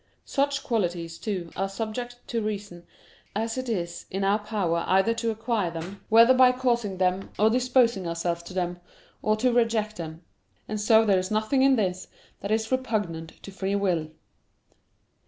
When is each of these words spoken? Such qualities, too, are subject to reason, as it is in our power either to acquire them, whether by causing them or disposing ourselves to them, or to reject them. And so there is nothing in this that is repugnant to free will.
Such 0.25 0.63
qualities, 0.63 1.19
too, 1.19 1.51
are 1.55 1.69
subject 1.69 2.15
to 2.29 2.41
reason, 2.41 2.87
as 3.35 3.55
it 3.55 3.69
is 3.69 4.07
in 4.09 4.23
our 4.23 4.39
power 4.39 4.83
either 4.87 5.13
to 5.13 5.29
acquire 5.29 5.69
them, 5.69 6.01
whether 6.09 6.33
by 6.33 6.53
causing 6.53 6.97
them 6.97 7.29
or 7.37 7.51
disposing 7.51 8.07
ourselves 8.07 8.41
to 8.41 8.53
them, 8.55 8.79
or 9.21 9.35
to 9.37 9.53
reject 9.53 9.97
them. 9.97 10.23
And 10.67 10.81
so 10.81 11.05
there 11.05 11.19
is 11.19 11.29
nothing 11.29 11.61
in 11.61 11.75
this 11.75 12.07
that 12.39 12.49
is 12.49 12.71
repugnant 12.71 13.43
to 13.43 13.51
free 13.51 13.75
will. 13.75 14.07